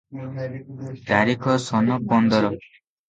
ତାରିଖ 1.11 1.59
ସନ 1.67 1.99
ପନ୍ଦର। 2.11 2.53